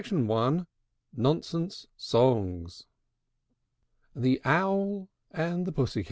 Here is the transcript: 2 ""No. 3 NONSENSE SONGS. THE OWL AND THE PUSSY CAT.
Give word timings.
2 0.03 0.07
""No. 0.17 0.57
3 0.63 0.65
NONSENSE 1.15 1.85
SONGS. 1.95 2.85
THE 4.15 4.41
OWL 4.43 5.07
AND 5.29 5.67
THE 5.67 5.71
PUSSY 5.71 5.99
CAT. 5.99 5.99